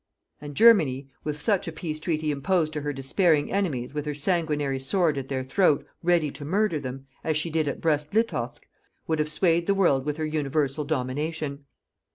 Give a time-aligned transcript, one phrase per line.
[0.41, 4.79] And Germany, with such a peace treaty imposed to her despairing enemies with her sanguinary
[4.79, 8.67] sword at their throat ready to murder them as she did at Brest Litovsk
[9.05, 11.65] would have swayed the world with her UNIVERSAL DOMINATION.